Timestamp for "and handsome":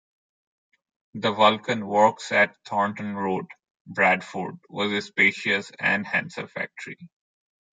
5.79-6.47